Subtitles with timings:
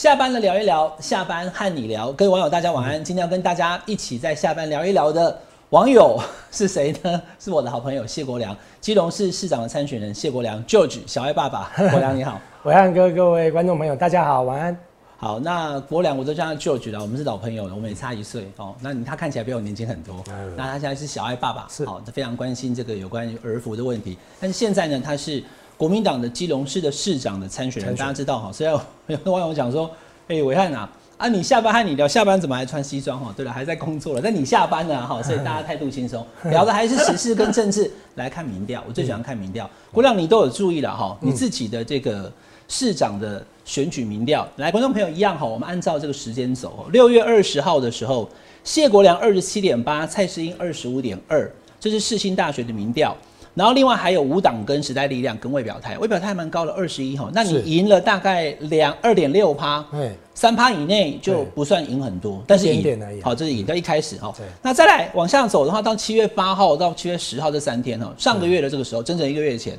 [0.00, 3.04] 下班了聊一聊，下班和你聊，各位网友大家晚安。
[3.04, 5.38] 今天要跟大家一起在下班聊一聊的
[5.68, 6.18] 网友
[6.50, 7.20] 是谁呢？
[7.38, 14.74] 是我的好朋友谢国良，基隆市市长的参选人谢国良，George 小爱爸爸， 国良你好，伟汉哥，各位观众朋友大家好，晚安。
[15.18, 18.74] 好，那国良我都叫他 George 了，我们是老朋友了，我们也差一岁哦。
[18.80, 20.24] 那你他看起来比我年轻很多，
[20.56, 24.16] 那他现在是小爱爸爸，是好，他非常关心这个有关于儿福的问题。
[24.40, 25.44] 但是现在呢，他是
[25.80, 28.52] 国民党的基隆市的市长的参选人，大家知道哈。
[28.52, 28.70] 所以
[29.06, 29.90] 有的网友讲说，
[30.28, 33.32] 哎，伟汉啊，啊你下班和你聊，下班怎么还穿西装哈？
[33.34, 37.90] 对了，还在工作了，但你下班了哈， 所以大家态度轻松，聊的还是时事跟政治。
[38.16, 39.70] 来看民调，我最喜欢看民调。
[39.90, 42.30] 国亮你都有注意了哈，你自己的这个
[42.68, 43.42] 市长的。
[43.62, 46.88] 选举民调，来，观众朋友一样哈，我们按照这个时间走。
[46.90, 48.28] 六月二十号的时候，
[48.64, 53.16] 谢国良二十七点八，蔡世英二十五点二，这是世新大学的民调。
[53.60, 57.30] 然后另外还有五党跟时代力量跟未表态，未表态还蛮高的，二十一哈。
[57.34, 59.84] 那你赢了大概两二点六趴，
[60.32, 64.34] 三趴以内就不算赢很多，但是赢好，这是赢到一开始哈。
[64.62, 69.78] 那再来往下走的话，到七月八号到七月十号这三天哈，上个月的这个时候，整整一个月前，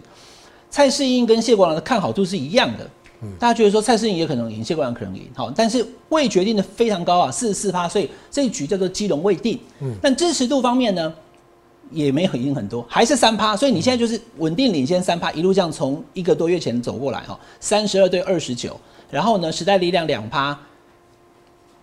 [0.70, 2.88] 蔡世英跟谢国良的看好度是一样的。
[3.40, 9.60] 大家觉得说蔡世英也可能赢，谢国良可能赢，好，但是未决定的非常高啊，四十四趴，所以这一局叫做基隆未定。
[9.80, 11.12] 嗯，但支持度方面呢，
[11.92, 20.58] 也没有赢很多，还是三趴，所以你现在就是稳定领先三趴，一路这样从一个多月前走过来哈，三十二对二十九，然后呢，时代力量两趴，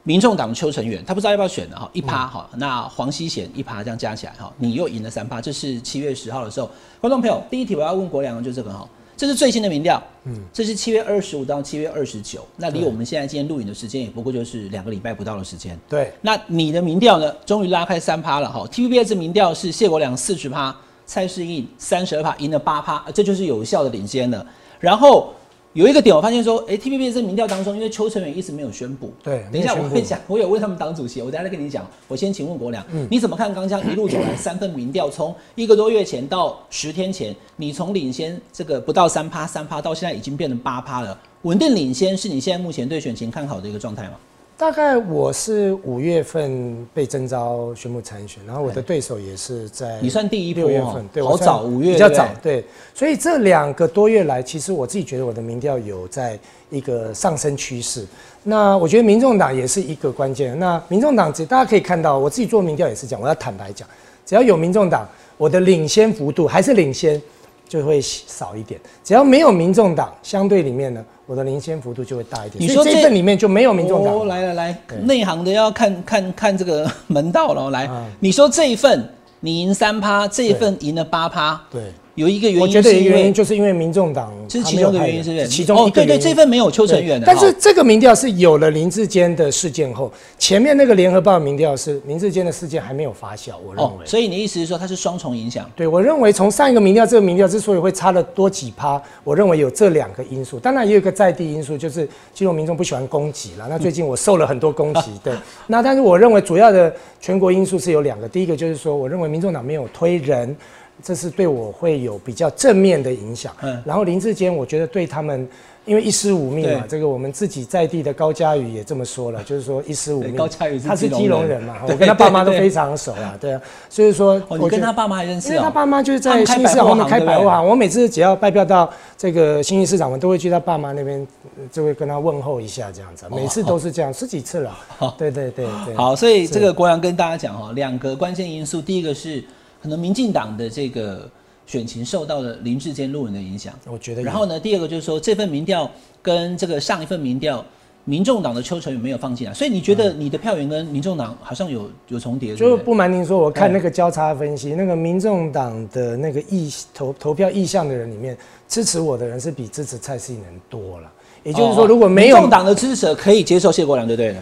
[0.03, 8.89] 民众党邱成远他不知道要不要选的哈，一趴哈，那黄希贤一趴，这样加起来哈，你又赢了三趴，这是七月十号的时候，观众朋友，第一题我要问国良就这个哈。
[9.19, 15.77] 这是最新的民调，嗯，这是七月二十五到七月二十九，那离我们现在今天录影的时间也不过就是两个礼拜不到的时间。
[15.89, 18.65] 对，那你的民调呢，终于拉开三趴了哈。
[18.73, 20.75] TVBS 民调是谢国良四十趴，
[21.05, 24.47] 蔡世应三十二趴，赢了八趴，这就是有效的领先了。
[24.79, 25.35] 然后。
[25.79, 29.13] 有一个点，我发现说，哎，T P P 这民调当中，因为邱成远一直没有宣布。
[29.23, 31.89] 对，等一下我会讲，我有问他们党主席，我等下再跟你讲。
[32.09, 44.15] 我先请问国良，你怎么看刚刚一路走来三份民调，从一个多月前到十天前，你从领先这个不到三趴三趴，到现在已经变成八趴了，稳定领先，是你现在目前对选情看好的一个状态吗？
[44.59, 56.37] 大概我是五月份被征召宣布参选，然后我的对手也是在你算第一六月份，对，好早五月比较早，对，所以这两个多月来，其实我自己觉得我的民调有在
[56.71, 58.05] 一个上升趋势。
[58.43, 60.59] 那我觉得民众党也是一个关键。
[60.59, 63.89] 那民众党，大家可以看到，我自己做民调也是讲，我要坦白讲，
[64.27, 67.23] 只要有民众党，我的领先幅度还是领先，
[67.69, 71.05] 就会少一点；只要没有民众党，相对里面呢。
[71.29, 72.65] 我的领先幅度就会大一点。
[72.65, 74.27] 你说这份里面就没有民众党？
[74.27, 77.69] 来来来，内行的要看看看这个门道了。
[77.69, 77.87] 来，
[78.19, 79.07] 你说这一份
[79.41, 81.61] 你赢三趴，这一份赢了八趴。
[81.71, 81.93] 对。
[82.19, 85.47] 有一个原因，我觉得一个原因就是因为民众党，这是其中的原因，是不是？
[85.47, 87.25] 其中哦，对对，这份没有邱成远的。
[87.25, 94.05] 但是这个民调是有了林志坚的事件后，前面那个联合报民调是林志坚的事件还没有发酵，我认为。
[94.05, 95.71] 所以你的意思是说它是双重影响？
[95.77, 100.59] 对，我认为从上一个民调，这个民调之所以会差了多几趴，我认为有这两个因素。
[100.59, 103.67] 当然也有一个在地因素，就是基隆民众不喜欢攻击了。
[103.71, 105.33] 那最近我受了很多攻击， 对。
[105.69, 110.57] 那但是我认为主要的全国因素是有两个，第一个就是说，我认为民众党没有推人。
[111.03, 113.53] 这是对我会有比较正面的影响。
[113.63, 115.49] 嗯，然后林志坚，我觉得对他们，
[115.85, 120.35] 因为一失五命嘛，这个我们自己在地的高嘉宇也这么说了，就是说一失五命。
[120.35, 131.27] 高嘉宇他是基隆人嘛，我跟他爸妈都非常熟啊，对啊，所以说，我跟他爸妈还认识因为他爸妈就是在新市场面开百货行，我每次只要拜票到这个新义市场，我都会去他爸妈那边，
[131.71, 134.77] 就会跟他问候一下这样子，每次都是这样，十几次了。
[135.17, 135.95] 对对对对。
[135.95, 139.45] 好，所以这个国阳跟大家讲哈，两个关键因素，第一个是。
[139.83, 141.29] 可能民进党的这个
[141.67, 144.23] 选情受到了林志坚路人的影响，我觉得。
[144.23, 145.91] 然后呢，第二个就是说这份民调
[146.23, 147.65] 跟这个上一份民调，
[148.05, 149.53] 民众党的邱成有没有放进来？
[149.53, 152.57] 所以你觉得你的票源跟民众党好像有有重叠？
[152.57, 158.37] 就不瞒您说，我看那个交叉分析，那个民众党的那个意投投票意向的人里面，
[158.67, 161.13] 支持我的人是比支持蔡英文人多了。
[161.45, 164.35] 也就是说，如果没有民众党的支持者，可以接受谢国良，对不对？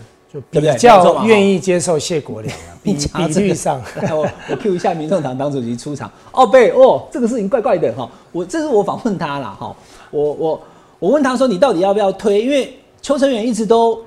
[0.50, 3.80] 比较愿意接受谢国良啊， 比比率上，
[4.10, 9.74] 我我 Q 一下民众党党主席出场哦，对哦，这个事情怪怪的哈，我这是我访问他了哈，
[10.10, 10.62] 我我
[10.98, 12.42] 我问他说你到底要不要推？
[12.42, 14.02] 因为邱成远一直都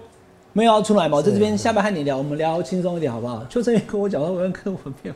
[0.53, 3.43] 没有要出来嘛，我在这边下班和你聊，我们聊轻松一点好不好？
[3.49, 5.13] 邱成远跟我讲说我要跟我辩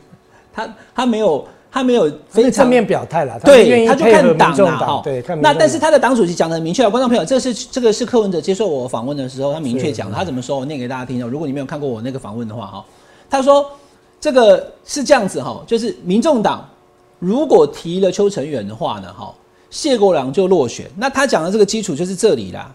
[0.54, 1.46] 他他没有。
[1.74, 5.02] 他没有非常正面表态了，对，他就看党了哈。
[5.04, 10.60] 对，那但是他的党主席讲的很明确啊，观众朋友，这是这个是柯文哲接受我访问的时候，他明确讲，他怎么说？
[10.60, 11.28] 我念给大家听哦。
[11.28, 12.86] 如果你没有看过我那个访问的话哈，
[13.28, 13.66] 他说
[14.22, 16.64] 这个是这样子哈，就是民众党
[17.18, 19.34] 如果提了邱成远的话呢，哈，
[19.72, 20.86] 谢国良就落选。
[20.96, 22.72] 那他讲的这个基础就是这里啦，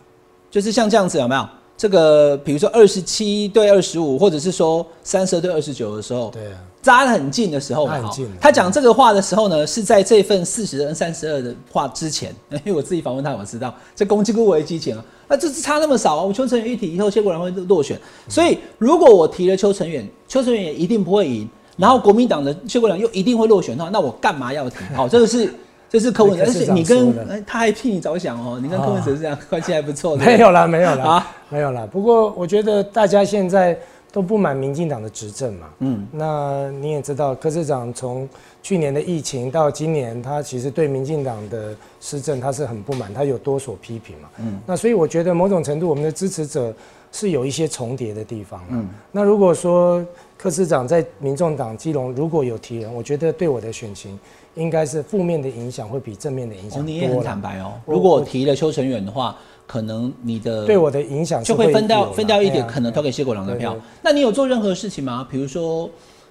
[0.50, 1.48] 就是像这样子有没有？
[1.78, 17.96] 这个比如说二十七对二十五，或者是说三十二对二十九的时候，对啊，扎得很近的时候嘛，很近他讲这个话的时候呢，是在这份四十跟三十二的话之前， 因为我自己访问他，我知道这攻击股危机前啊，那这是差那么少啊，我邱成远一提以后，谢国良会落选，
[18.28, 24.76] 所以如果我提了邱成远，邱成远也一定不会赢，然后国民党的谢国良又一定会落选的话，那我干嘛要提？
[24.96, 25.54] 好，这个是。
[25.90, 30.16] 这是柯文哲，而且你跟他还替你着想哦，你跟柯文哲是这样关系还不错。
[30.16, 31.88] 没有啦，没有啦，啊没有啦。
[31.90, 33.78] 不过我觉得大家现在
[34.12, 35.66] 都不满民进党的执政嘛。
[35.78, 38.28] 嗯，那你也知道，柯市长从
[38.62, 44.28] 去年的疫情到今年，他其实对民进党的施政他是很不满，他有多所批评嘛。
[44.38, 46.72] 嗯，那所以我觉得某种程度我们的支持者
[47.12, 48.62] 是有一些重叠的地方。
[48.70, 50.04] 嗯，那如果说
[50.36, 54.18] 柯市长在民众党基隆如果有提人，我觉得对我的选情
[54.54, 57.20] 应该是负面的影响会比正面的影哦，响你也很。
[57.22, 57.72] 坦白哦。
[57.86, 63.76] 如果我提了邱成远的话，可能你的对我的影响就会分掉分掉一点，啊可能投给谢国良的票。
[64.02, 65.26] 那你有做任何事情吗？
[65.30, 65.88] 比如说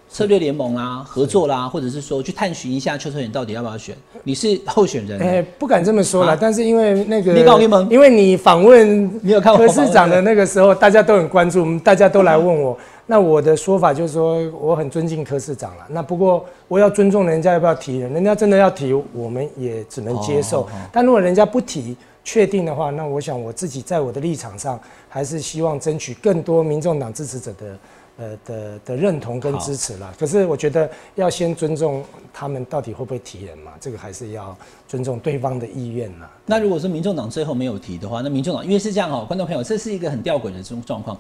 [0.10, 3.96] 策略联盟啦、合作啦，或者是说去探寻一下邱成远到底要不要选？
[4.24, 12.78] 你是候选人，哎、不敢这么说啦，啊但是因为那个，你搞联盟因为你访问你有看我柯市长的那个时候，大家都很关注，大家都来问我。
[13.10, 15.86] 那我的说法就是说，我很尊敬柯市长了。
[15.90, 20.64] 那不过我要尊重人家要不要提人，人家真的要提，我们也只能接受。
[20.64, 21.96] 哦哦哦但如果人家不提，
[22.26, 24.78] 确定的话，那我想我自己在我的立场上，
[25.08, 27.78] 还是希望争取更多民众党支持者的。
[28.18, 32.04] 呃的的认同跟支持啦，可是我觉得要先尊重
[32.34, 36.30] 他们到底会不会提人嘛，这个还是要尊重对方的意愿啦。
[36.46, 41.18] 那如果说民众党最后没有提的话，那民众党因为是这样哦，观众朋友，这是一个很吊诡的这种状况。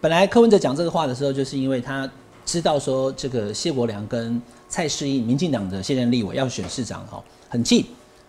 [0.00, 2.10] 本来柯文哲讲这个话的时候，就是因为他
[2.44, 7.84] 知道说这个谢国良跟蔡世英，民进党的现任立委要选市长哈，很近，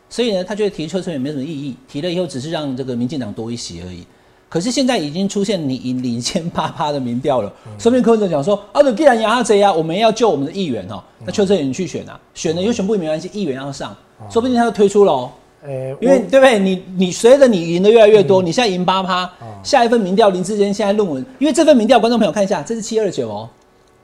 [0.09, 4.05] 所以呢，他觉得提邱春远没什么意义，提了以后只是让这个民进党多一席而已。
[4.51, 7.49] 可是现在已经出现你赢领先八趴的民调了，
[7.79, 13.95] 说不定柯文哲讲说，啊，那既然杨阿贼啊，我们要救我们的议员哦，那邱成远你去选啊，选了又选不赢没关系，议员要上，
[14.29, 15.31] 说不定他就推出了哦。
[15.63, 16.59] 呃，因为对不对？
[16.59, 23.49] 你你随着你赢的越来越嗯多，你现在赢八趴，哦下一份民调林志坚现在论文，因为这份民调，观众朋友看一下，这是七二九哦，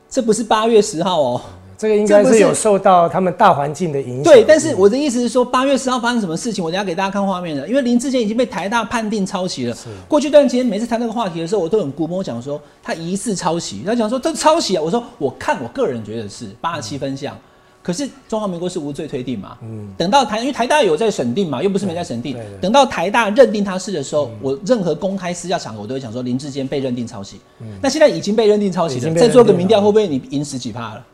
[0.09, 1.41] 这不是八月十号哦。
[1.77, 4.23] 这个应该是是有受到他们大环境的影响。
[4.23, 7.67] 对，但是我的意思是说，八月十号发生什么事情，我等下给大家看画面的。
[7.67, 9.77] 因为林志坚已经被台大判定抄袭了。
[10.07, 17.37] 过去段时间，每次谈那个话题的时候，我都很估摸讲说他疑似抄袭，他讲说这抄袭啊，我说我看我个人觉得是八十七分像。
[17.83, 19.55] 可是中华民国是无罪推定嘛？
[19.61, 22.35] 嗯，等到台因为台大有在审定嘛，又不是没在审定。
[22.59, 27.39] 等到台大认定他是的时候，我任何公开私下场合我都会讲说林志坚被认定抄袭。
[27.81, 31.05] 那现在已经被认定抄袭了，再做个民调会不会你赢十几趴了？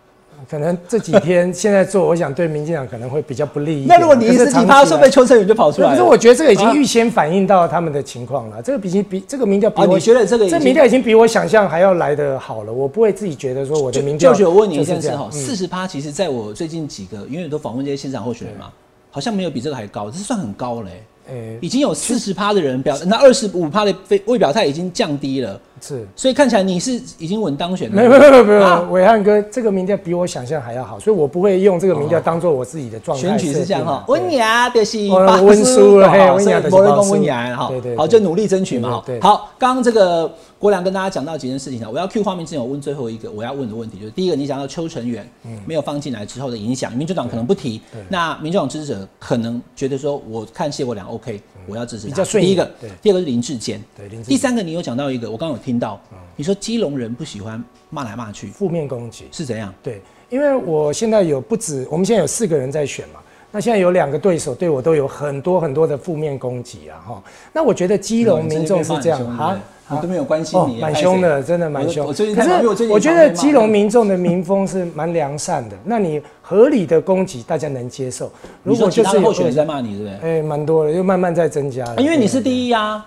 [0.49, 3.85] 可能这几天现在做，我想对民进党可能会比较不利。
[3.87, 5.93] 那如果你一十几趴，可是长期来是不定邱成远就跑出来了？
[5.95, 8.61] 可是我觉得这个已经啊预先反映到他们的情况了。
[8.61, 12.73] 这个比比这个民调比啊我你觉得这个这民调已经比我想象还要来的好了。
[12.73, 18.69] 我不会自己觉得说我的民调就我问你一就是件事哈，四十趴其实在我最近几个，因为都访问这些县长候选人嘛，
[19.11, 26.05] 好像没有比这个还高，这算很高嘞、呃已经有四十趴的人表，那二十五趴的非未表态已经降低了，是。
[26.15, 27.95] 所以看起来你是已经稳当选了。
[27.95, 33.21] 没有没有没有伟汉哥，这个民调比我想象还要好，所以我不会用这个民调当做我自己的状态。
[33.27, 37.97] 选举是这样哈，对温雅的是哦巴斯温书了嘿好温雅的是所以没人讲巴斯温雅哈对对，对。
[37.97, 39.03] 好就努力争取嘛哈。
[39.21, 45.59] 好，刚刚这个国良跟大家讲到几件事情啊，我要 Q 画面之前，我问最后一个我要问的问题，就是第一个，你讲到邱成远嗯。
[45.65, 52.09] 没有放进来之后的影响，民主党可能不提，那民主党支持者可能觉得说，我看谢国良 OK，我要支持他。
[52.09, 56.01] 比较顺第一个对，第二个是林志坚，对林志第三个你有讲到一个，我刚刚有听到，
[56.35, 59.25] 你说基隆人不喜欢骂来骂去，负面攻击。
[59.31, 59.73] 是怎样？
[59.83, 63.19] 对，因为我现在有不止，我们现在有四个人在选嘛。
[63.55, 67.23] 那现在有两个对手对我都有很多很多的负面攻击啊，哈。
[67.53, 72.03] 那我觉得基隆民众是这样啊，我都没有关心哦，你，蛮凶的，真的蛮凶。
[72.03, 78.31] 我我最近可是我觉得基隆民众的民风是蛮良善的，那你合理的攻击大家能接受。
[78.63, 80.39] 如果其他的候选人有在骂你，对不对？
[80.39, 82.01] 哎，蛮多的，又慢慢在增加了。
[82.01, 83.05] 因为你是第一啊，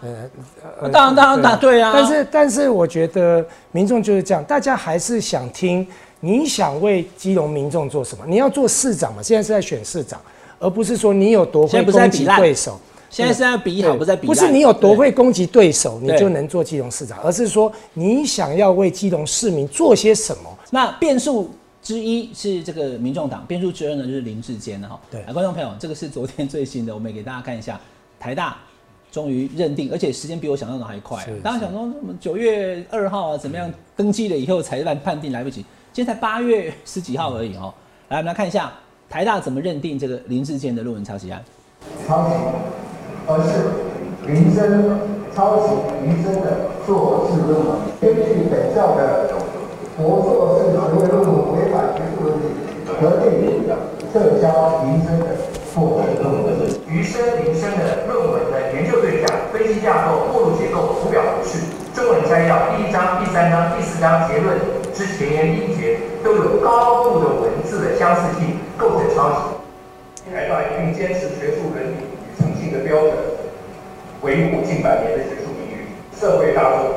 [0.81, 1.93] 呃当然当然当然对啊。
[1.95, 5.87] 但是但是我觉得民众就是这样，大家还是想听
[6.21, 8.25] 你想为基隆民众做什么。
[8.27, 10.21] 你要做市长嘛，现在是在选市长，
[10.59, 12.79] 而不是说你有多会攻击对手。
[13.11, 14.35] 现在是在比好，不是在比烂。
[14.35, 20.59] 不是你有多会攻击对手，你就能做基隆市长，而是说你想要为基隆市民做些什么。
[20.71, 21.51] 那变数
[21.83, 25.01] 之一是这个民众党，变数之二呢就是林志坚哈。
[25.11, 27.81] 对来观众朋友，这个是昨天最新的，我们也给大家看一下，
[28.19, 28.57] 台大。
[29.13, 31.25] 终于认定，而且时间比我想象的还快。
[31.43, 35.65] 大家想说，什么九月二号啊，怎么样登记了以后才判判定来不及？
[35.95, 37.73] 现在才八月十几号而已哦。
[38.09, 38.71] 来，我们来看一下
[39.09, 41.43] 台大怎么认定这个林志坚的论文抄袭案。
[42.07, 42.35] 抄袭，
[43.29, 44.87] 而是林真
[45.35, 45.75] 抄袭
[46.07, 47.83] 余生的硕士论文。
[48.01, 49.35] 根据本校的
[49.97, 52.55] 博硕士学位论文违反学术伦理，
[52.87, 53.67] 核定
[54.13, 55.27] 撤销余生的
[55.75, 56.55] 硕士论文。
[56.87, 61.59] 余生、林生的论文的研究对象、分析架构、目录结构、图表格式、
[61.93, 64.57] 中文摘要、第一章、第三章、第四章结论
[64.95, 70.33] 之前言一节都有高度的文字的相似性，构成抄袭。
[70.33, 71.97] 台大一定坚持学术伦理
[72.67, 73.13] 与诚信的标准，
[74.23, 75.87] 维护近百年的学术名誉。
[76.19, 76.91] 社会大众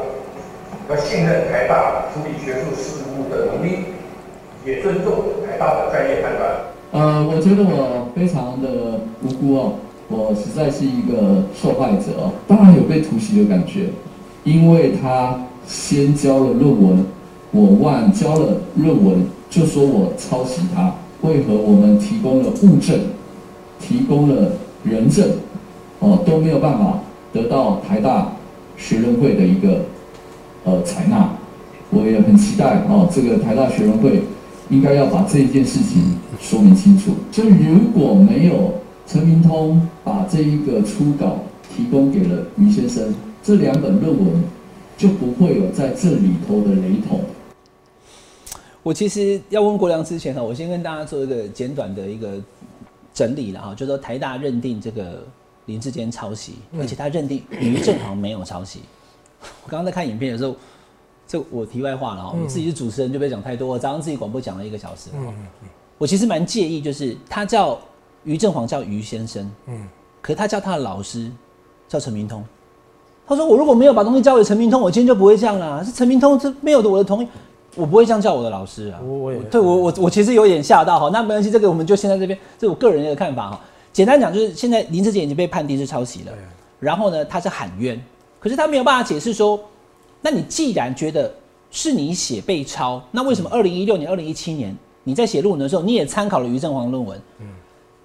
[0.89, 3.85] 要信任台大处理学术事务的能力，
[4.65, 5.13] 也尊重
[5.45, 6.49] 台大的专业判断。
[6.91, 9.73] 呃，我觉得我非常的无辜哦，
[10.07, 13.89] 我实在是一个受害者哦，当然有被突袭的感觉，
[14.43, 17.05] 因为他先交了论文，
[17.51, 22.99] 我晚交了论文，就说我抄袭他，为何我们提供了物证，
[23.79, 25.29] 提供了人证，
[25.99, 26.99] 哦都没有办法
[27.31, 28.33] 得到台大
[28.77, 29.85] 学人会的一个
[30.63, 31.29] 呃采纳，
[31.89, 34.21] 我也很期待哦，这个台大学人会。
[34.71, 37.11] 应该要把这一件事情说明清楚。
[37.31, 38.71] 就如果没有
[39.07, 41.39] 陈明通把这一个初稿
[41.75, 44.43] 提供给了于先生，这两本论文
[44.95, 47.19] 就不会有在这里头的雷同。
[48.83, 52.39] 我其实要问国良之前呢，我先跟大家做一个简短的一个
[53.11, 55.23] 整理了哈，就说台大认定这个
[55.69, 58.81] 林志坚抄袭，而且他认定于正煌没有抄袭。
[59.63, 60.55] 我刚刚在看影片的时候。
[61.31, 63.67] 这我题外话了哈，我自己是主持人就不要讲太多。
[63.67, 65.31] 我早上自己广播讲了一个小时，嗯
[65.99, 67.79] 我其实蛮介意，就是他叫
[68.23, 69.87] 于正煌叫于先生，嗯，
[70.23, 71.29] 可是他叫他的老师
[71.87, 72.43] 叫陈明通，
[73.27, 75.85] 他说我如果没有把东西交给陈明通，我今天就不会这样了。
[75.85, 77.27] 是陈明通这没有的我的同意，
[77.75, 78.99] 我不会这样叫我的老师啊。
[79.03, 83.61] 我我也对我我我其实有点吓到哈，那没关系，这个我们就先在这边，这是我个人的看法哈。
[83.99, 86.31] 简单讲就是现在林志杰已经被判定是抄袭了，
[86.79, 88.01] 然后呢他是喊冤，
[88.39, 89.59] 可是他没有办法解释说。
[90.21, 91.29] 那你既然觉得
[91.69, 97.21] 是你写被抄，那为什么二零一六年、二零一七年你在写论文的时候，你也参考了于正煌论文？
[97.41, 97.47] 嗯，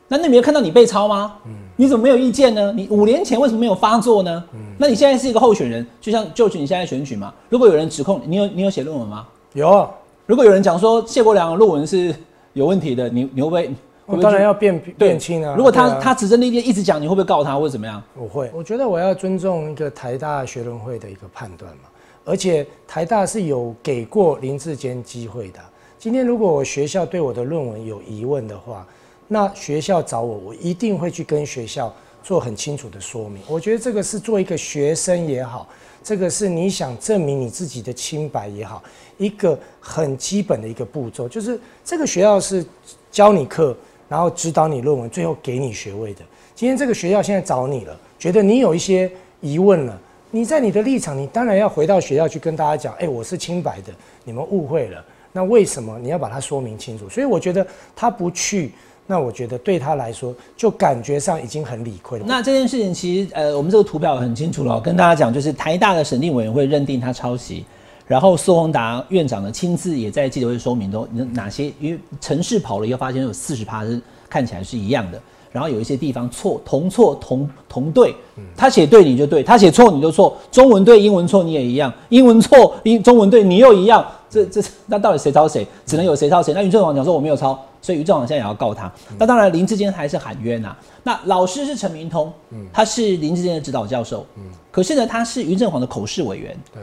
[0.09, 1.37] 那你没有看到你被抄吗？
[1.47, 2.73] 嗯，你怎么没有意见呢？
[2.73, 4.45] 你五年前为什么没有发作呢？
[4.53, 7.33] 嗯，那你现在是一个候选人，就像就你现在选举嘛。
[7.49, 9.29] 如果有人指控你有你有写论文吗？
[9.53, 9.89] 有。
[10.27, 12.13] 如果有人讲说谢国良的论文是
[12.55, 13.71] 有问题的，你你会不会？
[14.07, 15.55] 我当然要辩辩清啊。
[15.57, 18.03] 如果他他指证那边一直讲，你会不会告他或者怎么样？
[18.15, 18.51] 我会。
[18.55, 21.85] 我觉得我要尊重一个台大学论会的一个判断嘛。
[22.25, 25.61] 而且台大是有给过林志坚机会的。
[25.99, 28.87] 今天如果我学校对我的论文有疑问的话，
[29.29, 33.43] 那学校找我，我一定会去跟学校做很清楚的说明。
[33.49, 35.67] 我觉得这个是做一个学生也好，
[36.03, 38.83] 这个是你想证明你自己的清白也好，
[39.17, 42.65] 一个很基本的一个步骤，就是这个学校是
[43.11, 43.77] 教你课，
[44.09, 46.21] 然后指导你论文，最后给你学位的。
[46.55, 49.99] 今天这个学校现在找你了，觉得你有一些疑问了。
[50.31, 53.93] 你在你的立场，你当然要回到学校去跟大家讲，哎，我是清白的，
[54.25, 55.05] 你们误会了。
[55.33, 57.09] 那为什么你要把它说明清楚？
[57.09, 58.73] 所以我觉得他不去，
[59.07, 62.25] 那我觉得对他来说，就感觉上已经很理亏了。
[62.27, 67.65] 那这件事情其实，呃，我们这个图表很清楚了，跟大家讲，就是台大的审定委员会认定他抄袭，
[68.07, 75.21] 然后苏宏达院长呢亲自也在记者会说明，都哪些，因为城市跑了以后发现有四十趴是看起来是一样的。
[75.51, 78.13] 然后有一些地方错同错同同对，
[78.57, 80.37] 他写对你就对，他写错你就错。
[80.51, 84.05] 中文对英文错你也一样，英文错英中文对你又一样。
[84.29, 85.65] 这这那到底谁抄谁？
[85.87, 86.53] 只能有谁抄谁。
[86.53, 88.93] 那于正煌讲说我没有抄，所以于正煌现在也要告他。
[89.17, 90.77] 那当然林志坚还是喊冤呐。
[91.05, 92.33] 那老师是陈明通，
[92.73, 94.27] 他是林志坚的指导教授，
[94.73, 96.57] 可是呢他是于正煌的口试委员。
[96.73, 96.83] 对，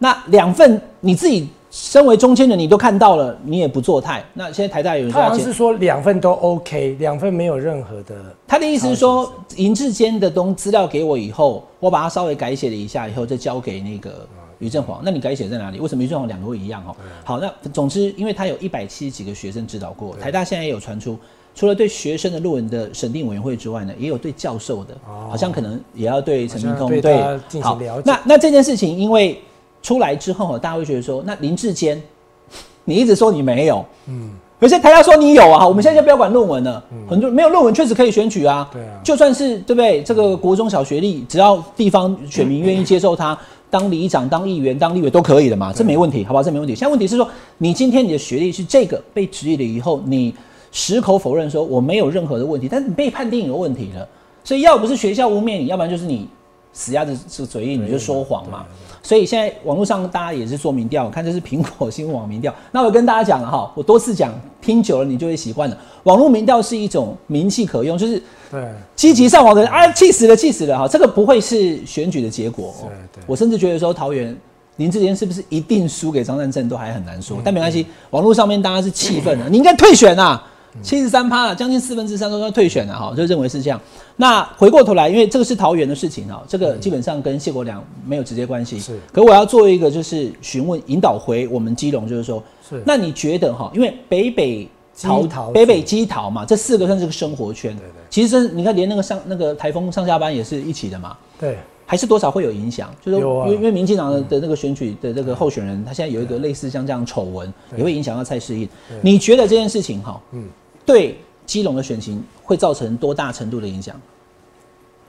[0.00, 1.48] 那两份你自己。
[1.72, 4.24] 身为中间人，你都看到了，你也不做态。
[4.34, 8.16] 那现在台大有人说，好像是说两份都 OK，两份没有任何的。
[8.44, 14.26] 他的意思是说，银志坚的东资料给我以后，我把它稍微改写了一下，以后再交给那个
[14.58, 15.00] 于正煌。
[15.04, 15.78] 那你改写在哪里？
[15.78, 16.82] 为什么于正煌两个会一样？
[16.88, 21.16] 哦，好，那总之，因为他有一百七十几个学生指导过，台大现在也有传出，
[21.54, 27.22] 除了对学生的论文的审定委员会之外呢，也有对教授的，好像可能也要对陈明通对
[27.62, 27.78] 好。
[28.04, 29.40] 那那这件事情，因为。
[29.82, 32.00] 出来之后，大家会觉得说，那林志坚，
[32.84, 40.02] 你一直说你没有，嗯，有些台大说你有啊，我们现在就不要管论文了，很多没有论文确实可以选举啊，对啊，就算是对不对？
[40.02, 43.38] 这个国中小学历，只要地方选民愿意接受他
[43.70, 46.42] 当里长、当议员、当立委都可以的嘛，这没问题，好不好？
[46.42, 46.74] 这没问题。
[46.74, 50.34] 现在问题是说，你今天你的学历是这个被质疑了以后，你
[50.72, 54.06] 矢口否认说我没有任何的问题，但是你被判定有问题了，
[54.44, 56.28] 所以要不是学校污蔑你，要不然就是你。
[56.72, 58.64] 死鸭子是嘴硬，你就说谎嘛。
[59.02, 62.54] 所以现在网络上大家也是做民调，看这是苹果新闻网民调。
[62.70, 65.76] 那我跟大家讲了哈，我多次讲，听久了你就会习惯了。
[66.04, 68.62] 网络民调是一种名气可用，就是对
[68.94, 72.74] 积极上网的人啊，气死了，气死了哈，这个不会是选举的结果。
[72.82, 74.36] 对对我甚至觉得说桃园
[74.76, 80.46] 林志坚是不是一定输给张善政都还很难说，但没关系，网络上面大家是气愤的，你应该退选啊。
[80.82, 83.80] 七十三趴了，将近四分之三都要退选了哈，就认为是这样。
[84.16, 88.78] 那回过头来，因为这个是桃园的事情哈，这个基本上跟谢国良没有直接关系。
[88.78, 94.68] 是可我要做一个就是询问引导回我们基隆，就是说，是那你觉得哈，因为北北
[95.00, 97.74] 桃基桃北北基桃嘛，这四个算是个生活圈。
[97.76, 101.16] 对对其实这你看，连那个上那个台风上下班也是一起的嘛。
[101.38, 101.58] 对
[101.90, 108.68] 还是多少会有影响，就是因为因为民进党的的那个选举的这个候选人，他现在有一个类似像这样丑闻，也会影响到蔡适应。
[109.02, 110.48] 你觉得这件事情哈，嗯，
[110.86, 114.00] 对基隆的选情会造成多大程度的影响？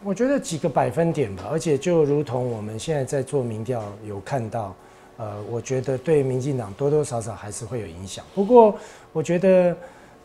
[0.03, 4.73] 我觉得几个百分点吧，而且就如同我们现在在做民调有看到，
[5.17, 8.25] 呃，我觉得对民进党多多少少还是会有影响。
[8.33, 8.73] 不过
[9.13, 9.77] 我觉得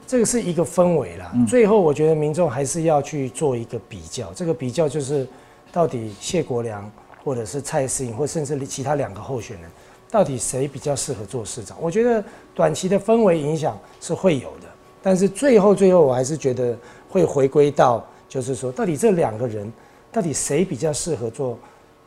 [0.06, 5.28] 这个是一个氛围啦，最后我觉得民众还是要去做一个比较，这个比较就是
[5.72, 6.90] 到底谢国良
[7.24, 9.70] 或者是蔡适应，或甚至其他两个候选人，
[10.10, 11.76] 到底谁比较适合做市长？
[11.80, 14.68] 我觉得短期的氛围影响是会有的，
[15.02, 16.76] 但是最后最后我还是觉得
[17.08, 18.04] 会回归到。
[18.28, 19.72] 就是说，到底这两个人，
[20.10, 21.56] 到底谁比较适合做？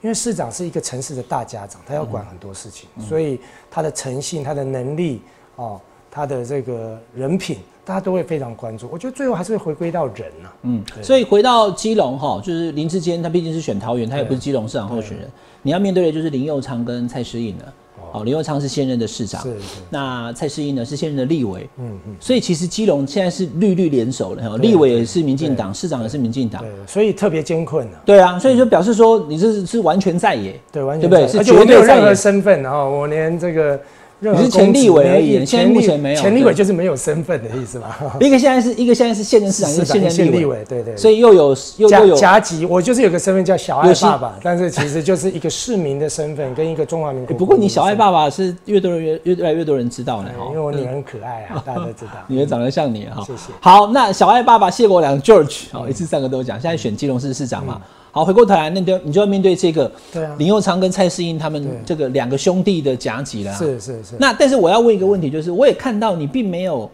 [0.02, 3.40] 因为市长是一个城市的大家长，他要管很多事情，所以
[3.72, 5.22] 他的诚信、他的能力、
[5.56, 5.80] 哦，
[6.12, 8.88] 他的这个人品，大家都会非常关注。
[8.92, 15.28] 我觉得最后还是会回归到人呐、嗯，所以回到基隆哈，就是林志坚他毕竟是选桃园，他也不是基隆市长候选人，
[15.64, 17.74] 你要面对的就是林佑昌跟蔡诗颖了。
[18.12, 19.82] 哦，林佑昌是现任的市长，是是。
[19.90, 28.02] 那蔡诗颖呢是现任的立委，嗯嗯，所以其实基隆现在是绿绿联手了，哈，立委也是民进党，市长也是民进党，对，所以特别艰困啊。
[28.06, 31.40] 对啊，所以就表示说你这是是完全在野，对，完全对不对？
[31.40, 31.80] 是绝对在野。
[31.80, 33.80] 有任何身份啊，我连这个
[34.20, 37.96] 任何你是前立委而已连现在目前没有前立委就是没有身份的意思嘛。
[38.20, 40.98] 一个现在是一个现在是现任市长，现任立委，委，对对。
[40.98, 47.34] 所以又有又夹又有夹击，我就是有个身份叫小爱爸爸，但是其实就是一个市民的身份跟一个中华民国。
[47.34, 52.12] 欸不过你小爱爸爸是越多人越越越来越多人知道呢，因为我女儿很可爱啊， 大家都知道。
[52.28, 53.24] 女儿长得像你哈。
[53.26, 57.80] 谢谢好，那小爱爸爸谢国良 George，好，一次三个都讲，现在选基隆市市长嘛。
[58.12, 63.54] 好，回过头来，那就你就要面对这个对啊林佑昌跟蔡世英他们对这个两个兄弟的夹击了。
[63.54, 64.16] 是是是。
[64.20, 66.90] 那但是我要问一个问题，就是我也看到你并没有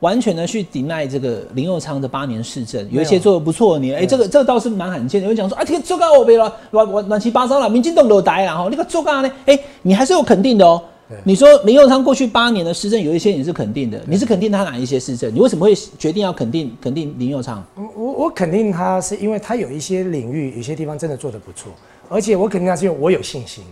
[0.00, 5.24] 完全的去抵赖这个林佑昌的八年市政，有一些做的不错，你哎、这个这个倒是蛮罕见的。
[5.24, 10.82] 有人讲说啊，这个做干我别了，乱乱乱七八糟了，民进党都呆了哈，那个做到呢，哎、你还是有肯定的哦、
[11.22, 15.32] 你说林佑昌过去八年的施政有一些你是肯定的，你是肯定他哪一些施政？
[15.34, 17.64] 你为什么会决定要肯定肯定林佑昌？
[17.76, 21.72] 嗯我我肯定他是因为他有一些领域，有些地方真的做得不错，
[22.08, 23.62] 而且我肯定他是因为我有信心，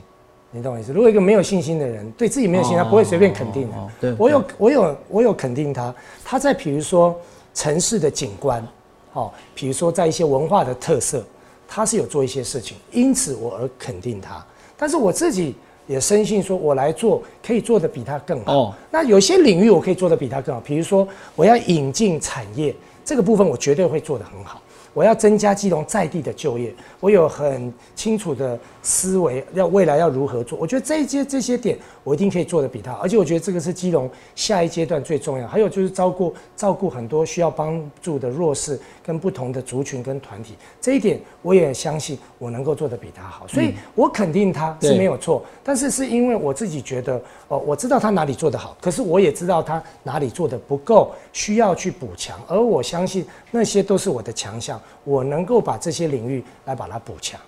[0.51, 0.93] 你懂我意思？
[0.93, 3.77] 如果一个没有信心的人，对自己没有信心，哦他不会随便肯定的。
[3.77, 7.15] 哦对我有我有我有肯定他，他在比如说
[7.55, 8.67] 城市的景观，
[9.13, 11.25] 哦，比如说在一些文化的特色，
[11.69, 14.45] 他是有做一些事情，因此我而肯定他。
[14.77, 15.55] 但是我自己
[15.87, 18.53] 也深信说，我来做可以做的比他更好。
[18.53, 24.61] 哦那有些领域我可以做的比他更好，比如说我要引进产业这个部分，我绝对会做得很好。
[24.95, 30.59] 我要增加基隆在地的就业，我有很清楚的思维，要未来要如何做。
[30.59, 35.47] 我觉得这些这些点，我一定可以做得比他好，而且我觉得这个是基隆下一阶段最重要。
[35.47, 45.45] 还有就是照顾照顾很多需要帮助的弱势跟不同的族群跟团体，这一点我也相信我能够做得比他好，所以我肯定他是没有错。
[45.63, 52.39] 但是是因为我自己觉得，哦，我知道他哪里做得好，可是我也知道他哪里做得不够，需要去补强。
[52.49, 57.41] 而我相信那些都是我的强项，我能够把这些领域来把它补强。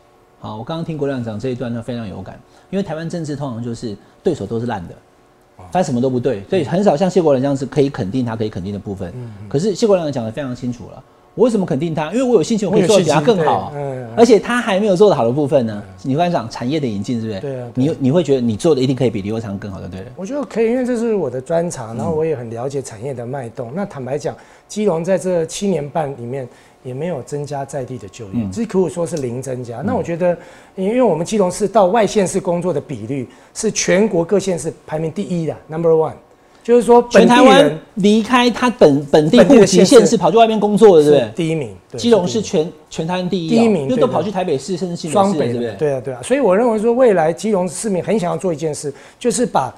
[0.44, 4.94] 好，我刚刚听国亮讲这一段呢，非常有感，因为台湾政治通常就是对手都是烂的，
[5.72, 9.10] 他什么都不对，所以很少像谢国良这样子可以肯定他可以肯定的部分。
[9.48, 11.02] 可是谢国良讲的非常清楚了，
[11.34, 12.12] 我为什么肯定他？
[12.12, 13.72] 因为我有信心我可以做的比他更好
[14.14, 17.40] 而且他还没有做的好的部分呢，你刚才讲产业的引进，是不是？
[17.40, 20.06] 对啊你你会觉得你做的一定可以比李佑昌更好的，对了。
[20.14, 23.72] 我觉得可以，因为这是我的专长，然后我也很了解产业的脉动。
[23.74, 24.36] 那坦白讲，
[24.68, 26.46] 基隆在这七年半里面
[26.84, 29.78] 也没有增加在地的就业，这可以说是零增加。
[29.78, 30.36] 那我觉得，
[30.76, 36.12] 因为我们基隆市到外县市工作的比率是全国各县市排名第一的，Number One，
[36.62, 41.32] 就是说本地全台湾离开他本本地户籍县市跑去外面工作的，对不对？
[41.34, 41.74] 第一名。
[41.90, 45.74] 对基隆是第一名全全台湾第一哦，第一名就都跑去台北市甚至新北市对不对？
[45.78, 49.74] 对啊对啊，所以我认为说未来基隆市民很想要做一件事，就是把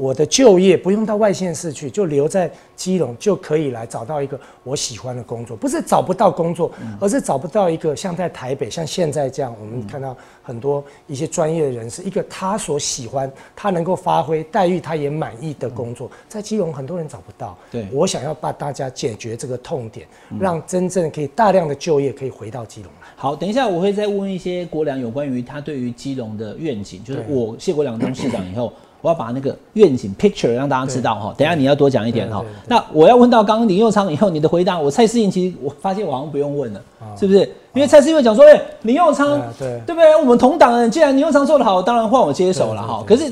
[0.00, 17.54] 我的就业不用到外县市去，就留在基隆就可以来找到一个我喜欢的工作，不是找不到工作，而是找不到一个像在台北，像现在这样，我们看到很多一些专业的人士，一个他所喜欢、他能够发挥待遇他也满意的工作，在基隆很多人找不到。
[17.70, 20.08] 对我想要把大家解决这个痛点，
[20.40, 23.08] 让真正可以大量的就业可以回到基隆来。
[23.16, 31.34] 好，等一下我会再问一些国良有关于他对于基隆的愿景，就是我谢国良当市长以后，我要把那个愿景 picture 让大家知道哈。
[31.36, 32.44] 等一下你要多讲一点哈。
[32.66, 36.80] 那我要问到刚刚林佑昌以后，你的回答，我蔡思颖其实我发现我好像不用问了，
[37.18, 37.40] 是不是？
[37.74, 40.16] 因为蔡思颖讲说，哎，林佑昌啊对对不对？
[40.16, 43.04] 我们同党人，既然林佑昌做得好，当然换我接手了哈。
[43.06, 43.30] 可是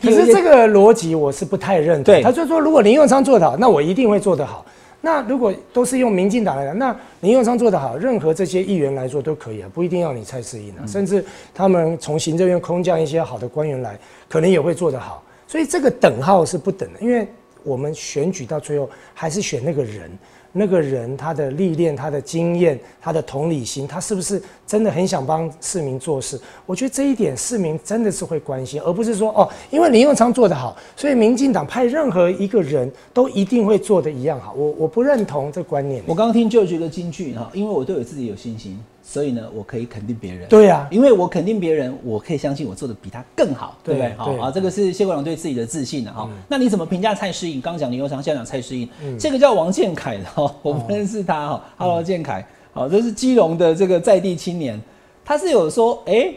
[0.00, 2.04] 可是这个逻辑我是不太认同。
[2.04, 4.64] 对他就说，如果林佑昌做得好，那我一定会做得好。
[5.04, 10.86] 那如果都是用民进党来讲，那林佑昌做得好，任何这些议员来做都可以啊，不一定要你蔡适应啊。
[10.86, 13.98] 甚至他们从行政院空降一些好的官员来，
[14.30, 15.22] 可能也会做得好。
[15.46, 17.28] 所以这个等号是不等的，因为
[17.62, 20.10] 我们选举到最后还是选那个人。
[20.56, 26.40] 那个人他的历练、他的经验、他的同理心，他是不是真的很想帮市民做事？
[26.64, 34.54] 我觉得这一点市民真的是会关心，而不是说哦，因为林佑昌做得好，所以民进党派任何一个人都一定会做得一样好。
[34.54, 36.00] 我我不认同这观念。
[36.06, 40.48] 我刚刚听就觉得京剧哈，因为我对我自己有信心，所以呢，我可以肯定别人。
[40.48, 44.14] 对啊因为我肯定别人，我可以相信我做的比他更好，对不对？
[44.14, 46.28] 好啊，这个是谢国良对自己的自信的哈。
[46.48, 47.60] 那你怎么评价蔡适应？
[47.60, 48.88] 刚讲林佑昌，现在讲蔡适应，
[49.18, 51.64] 这个叫王建凯的哈，我不认识他哈。
[51.76, 54.80] Hello，建凯，好，这是基隆的这个在地青年，
[55.22, 56.32] 他是有说，哎，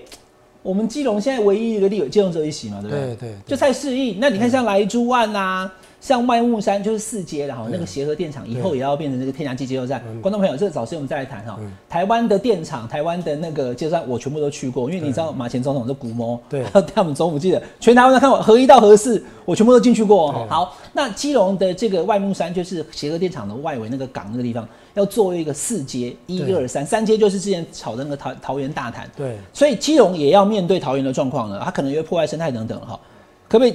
[0.62, 3.06] 我们基隆现在唯一一个立委基隆只有一席嘛，对不对？
[3.06, 4.19] 对对对就蔡适应。
[4.19, 10.01] 那你看像莱猪案呐、像外木山就是四街的哈，那个协和电厂以后也要变成这个天然气接收站。
[10.21, 11.60] 观众朋友，这个找时间我们再来谈哈。
[11.89, 20.31] 台湾的电厂、台湾的那个接收站，我全部都去过，因为你知道马前总统是古摸，对还有 他们总统记得全台湾都看我合一到合四，我全部都进去过。
[20.47, 29.10] 好，那基隆的这个外木山就是协和电厂的外围那个港那个地方，要作为一个四街，一二三，三街就是之前炒的那个桃桃园大潭。
[29.15, 32.99] 对所以基隆也要面对桃园的状况了，它可能也会破坏生态等等哈。
[33.49, 33.73] 可不可以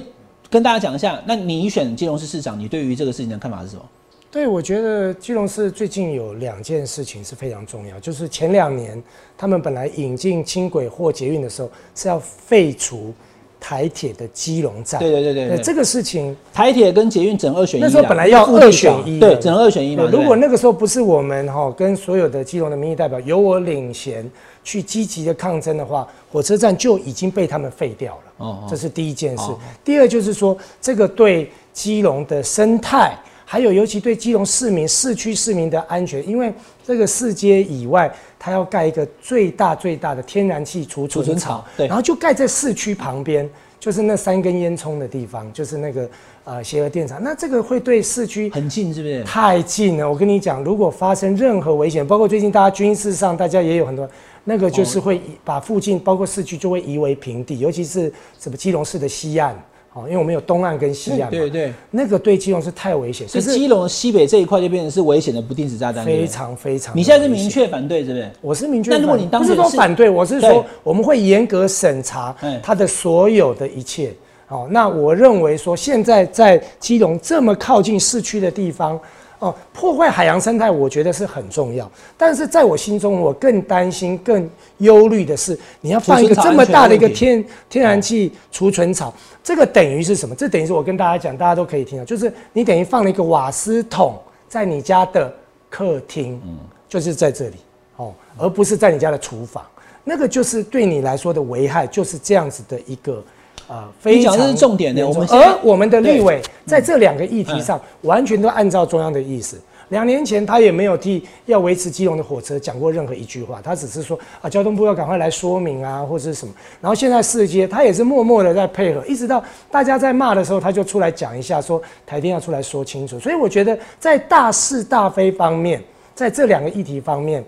[0.53, 1.19] 跟大家讲一下？
[1.25, 3.81] 那你选基隆市市长，你对于这个事情的看法是什么？
[4.29, 9.01] 对，我觉得基隆市最近有两件事情是非常重要，就是前两年
[9.35, 13.11] 他们本来引进轻轨或捷运的时候是要废除
[13.59, 20.07] 台铁的基隆站，对对对对对这个事情台铁跟捷运整二选一啦，那时候本来要二选一对，整二选一嘛。
[20.11, 24.29] 如果那个时候不是我们哈、跟所有的基隆的民意代表由我领衔
[24.63, 28.21] 去积极的抗争的话，火车站就已经被他们废掉了。
[28.37, 29.43] 哦哦这是第一件事。
[29.43, 36.53] 哦第二就是说，这个对基隆的生态，还有尤其对基隆市民、市区市民的安全，因为
[36.85, 43.49] 这个四街以外，它要盖一个最大最大的天然气储储存存槽槽，对然后就盖在市区旁边。
[43.79, 46.09] 就是那三根烟囱的地方，就是那个
[46.45, 49.23] 呃协和电厂，那这个会对市区很近，是不是？
[49.23, 54.09] 太近了，我跟你讲，如果发生任何危险，包括最近大家军事上，大家也有很多，
[54.43, 59.55] 那个就是会把附近包括市区就会夷为平地，尤其是什么基隆市的西岸，
[59.93, 66.27] 哦，因为我们有东岸跟西岸嘛，对对，那个对基隆是太危险，所以就是基隆西北这一块就变成是危险的不定时炸弹，非。
[66.27, 66.93] 常非常。
[66.97, 68.31] 你现在是明，确反对，是不是？
[68.41, 68.99] 我是明确但。
[68.99, 74.13] 如果你当不是说反对，我是说我们会严格审查哎它的所有的一切。
[74.53, 78.99] 哦，那我认为说现在在基隆这么靠近市区的地方，
[79.39, 81.89] 哦，破坏海洋生态，我觉得是很重要。
[82.15, 89.11] 但是在我心中，我更担心、更忧虑的是，你要放一个这么大的一个天天然气储存槽，
[89.43, 90.35] 这个等于是什么？
[90.35, 95.33] 这等于是我跟大家讲，大家都可以听到，就是你等于放了一个瓦斯桶在你家的
[95.67, 97.55] 客厅，嗯就是在这里
[97.95, 99.65] 哦，而不是在你家的厨房。
[100.03, 103.23] 那个就是对你来说的危害，就是这样子的一个
[103.67, 109.59] 呃非常你讲的是重点的我们而我们的立委在这两个议题上完全都按照中央的意思。
[109.89, 116.53] 两年前他也没有替要维持基隆的火车讲过任何一句话，他只是说啊，交通部要赶快来说明啊，或者是什么。
[116.81, 123.19] 然后现在四街他也是默默的在配合，一直到大家在骂的时候，他就出来讲一下，说台电要出来说清楚。
[123.19, 125.83] 所以我觉得在大是大非方面，
[126.15, 127.43] 在这两个议题方面，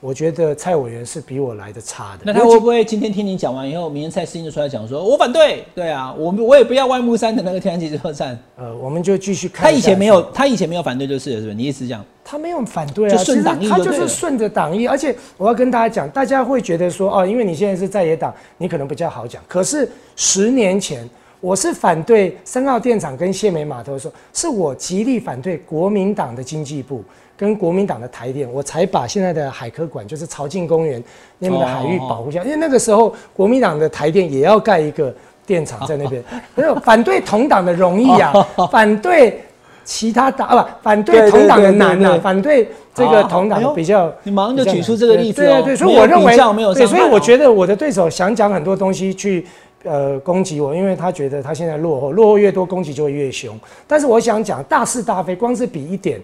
[0.00, 2.22] 我觉得蔡委员是比我来的差的。
[2.24, 5.62] 那他会不会今天听你讲完以后，明天蔡适应就出来讲说，我反对？
[5.74, 8.38] 对啊，我们我也不要外木山的那个天然气接收站。
[8.56, 9.64] 呃，我们就继续看。
[9.64, 11.54] 他以前没有，，他以前没有反对就是了，是不是？
[11.54, 12.02] 你意思是这样？
[12.24, 14.86] 他没有反对啊，就顺党意他就是顺着党意。
[14.86, 19.42] 而且我要跟大家讲，大家会觉得说，哦，因为你现在是在野党，你可能比较好讲。
[19.46, 19.86] 可是
[20.16, 21.06] 十年前，
[21.42, 27.04] 我是反对三号电厂跟谢美码头的时候，是我极力反对国民党的经济部。
[27.40, 31.02] 跟国民党的台电，我才把现在的海科馆，就是潮境公园
[31.38, 32.44] 那边的海域保护下来。
[32.44, 35.10] 因为那个时候国民党的台电也要盖一个
[35.46, 36.22] 电厂在那边，
[36.54, 38.30] 没有反对同党的容易啊，
[38.70, 39.40] 反对
[39.84, 44.12] 其他党啊不，反对同党的难啊，对对对对反对这个同党比较。
[44.22, 46.36] 你马上就举出这个例子哦对对对，所以我认为
[46.74, 49.46] 对，所以我觉得我的对手想讲很多东西去
[49.84, 53.58] 呃攻击我，因为他觉得他现在落后，落后越多攻击就会越凶。
[53.86, 56.20] 但是我想讲大是大非，光是比一点。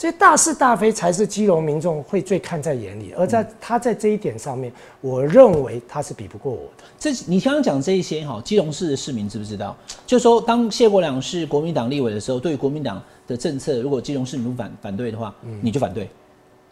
[0.00, 6.84] 这些大是大非才是基隆民众会最看在眼里，而在他在这一点上面，我认为他是比不过我的。
[6.98, 9.76] 这你刚刚讲这一些哈，基隆市的市民知不知道？
[10.06, 16.08] 就说，当谢国良是国民党立委的时候，对于国民党的政策，如果基隆市民不反反对的话，你就反对。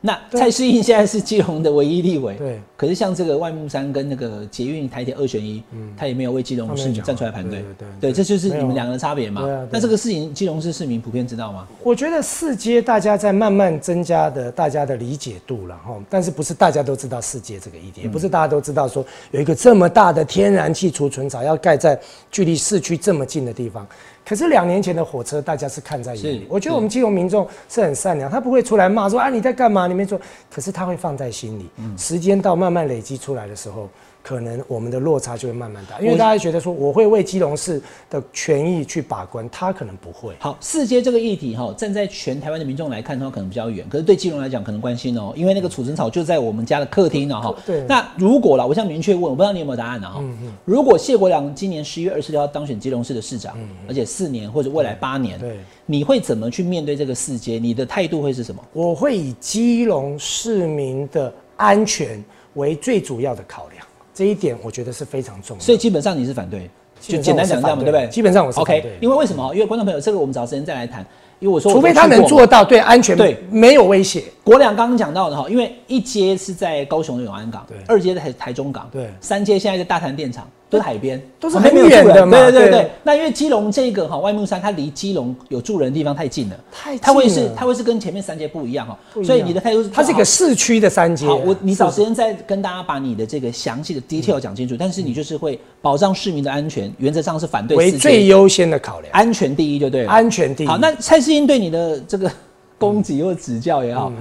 [0.00, 2.60] 那蔡适应现在是基隆的唯一立委，对。
[2.76, 5.92] 可是像这个外木山跟那个捷运台铁二选一，嗯。
[5.96, 7.58] 他也没有为基隆市民站出来反对。
[7.58, 9.42] 对对，对对，这就是你们两个的差别嘛。
[9.70, 11.66] 那这个事情，基隆市市民普遍知道吗？
[11.82, 23.84] 我觉得四阶大家在慢慢增加的大家的理解度了哈，但是不是大家都知道四阶这个议题，也不是大家都知道说有一个这么大的天然气储存槽要盖在距离市区这么近的地方。
[24.28, 26.46] 可是两年前的火车，大家是看在眼里。
[26.50, 31.70] 我觉得我们金融民众是很善良，他不会出来骂说啊你在干嘛，你没做，可是他会放在心里。
[31.96, 33.88] 时间到慢慢累积出来的时候，
[34.22, 40.34] 可能我们的落差就会慢慢大，因为大家觉得说我会为基隆市的权益去把关，他可能不会。
[40.38, 47.54] 好，四阶这个议题哈，站在全台湾的民众来看的话，可能比较远，可是对基隆来讲可能关心哦，因为那个储存草就在我们家的客厅呢哈。
[47.64, 50.22] 对那如果啦，我想明确问，我不知道你有没有答案呢哈。
[50.64, 53.56] 如果谢国良今年十一月二十六号当选基隆市的市长，
[53.88, 57.58] 而且四年或者未来八年，对你会怎么去面对这个四阶？
[57.58, 58.62] 你的态度会是什么？
[58.74, 62.22] 我会以基隆市民的安全
[62.54, 63.77] 为最主要的考量，
[64.18, 65.62] 这一点我觉得是非常重要。
[65.62, 66.68] 所以基本上你是反对，
[67.00, 67.92] 就简单讲这样嘛，对。
[67.92, 68.08] 对不对？
[68.08, 69.54] 基本上我是反 OK，对因为为什么？
[69.54, 71.06] 因为观众朋友，这个我们找时间再来谈。
[71.38, 73.38] 因为我说我除非他能做到对安全对。
[73.48, 79.08] 没有威胁，国良刚刚讲到的哈，因为一阶是在高雄的永安港对，二阶在台台中港，对。
[79.20, 82.80] 三阶现在在大潭电厂，都是海边，都是很远的嘛对对对对。
[82.82, 82.90] 对。
[83.02, 91.26] 那因为基隆这个哈外木山，它离基隆有住人的地方太近了，太它会是它会是跟前面三阶不一样哈所以你的态度是它是一个市区的三阶。
[91.26, 91.96] 好，我你找是。
[91.96, 100.66] 时间再跟大家把你的这个详细的 detail 讲清楚，但是你就是会保障市民的安全，原则上是反对为最优先的考量，安全第一就对了，安全第一。
[100.66, 102.30] 好，那蔡世英对你的这个
[102.76, 104.12] 攻击或指教也嗯好，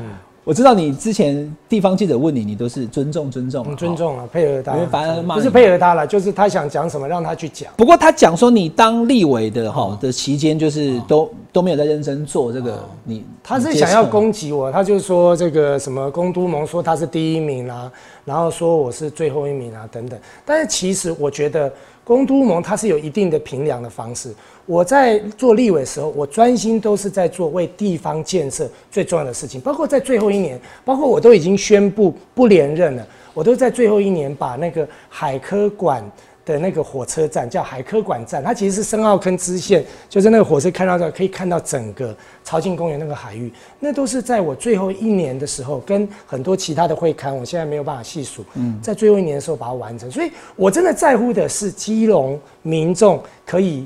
[0.48, 7.70] 我知道你之前地方记者问你，你都是尊重尊重啊，嗯尊重啊，配合他因为，反而不是配合他了，就是他想讲什么让他去讲。
[7.76, 17.92] 不过他讲说你当立委的哈的期间，就是都都没有在认真做这个，你他是想要攻击我，他就说这个什么公都盟说他是第一名啊，
[18.24, 20.18] 然后说我是最后一名啊等等。
[20.46, 21.70] 但是其实我觉得
[22.06, 24.34] 公都盟他是有一定的评量的方式。
[24.68, 36.04] 我在做立委的时候，我专心都是在做为地方建设最重要的事情，包括在最后一年，包括我都已经宣布不连任了，我都在最后一年把那个海科馆。
[36.48, 43.52] 的那个火车站叫海科馆站，它其实是深澳坑支线，就是那个火车看到的可以看到整个朝庆公园那个海域，
[43.82, 53.86] 那都是在我最后一年的时候，跟很多其他的会刊，我现在没有办法细数，嗯在最后一年的时候把它完成，所以我真的在乎的是基隆民众可以。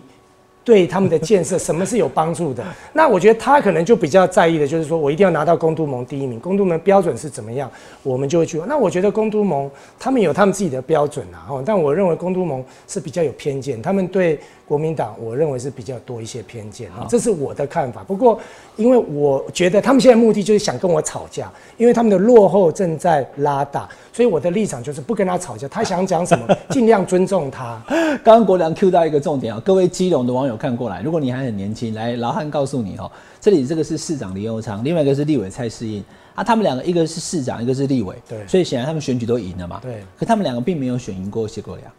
[0.71, 2.63] 对他们的建设，什么是有帮助的？
[2.93, 7.69] 那我觉得他可能就比较在意的，就是说我一定要拿到公都盟第一名，公都盟标准是怎么样，
[8.03, 8.57] 我们就会去。
[8.69, 14.39] 那我觉得公都盟他们有他们自己的标准啊，哦，但我认为公都盟是比较有偏见，他们对
[14.71, 18.05] 国民党，我认为是比较多一些偏见啊，这是我的看法。
[18.05, 18.39] 不过，
[18.77, 27.83] 因为我觉得他们现在目的就是想跟我吵架，因为他们的落后正在拉大，所以我的立场就是不跟他吵架，他想讲什么， 尽量尊重他。
[28.23, 36.01] 刚刚国良 Q 到一个重点啊，各位基隆的网友看过来，如果你还很年轻，来老汉告诉你哦，这里这个是市长林佑昌，另外一个是立委蔡世应
[36.33, 38.47] 啊，他们两个一个是市长，一个是立委，对。
[38.47, 40.01] 所以显然他们选举都赢了嘛，对。
[40.17, 41.91] 可他们两个并没有选赢过谢国良，